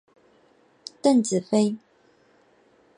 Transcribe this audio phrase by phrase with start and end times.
[1.03, 1.77] 邓紫飞。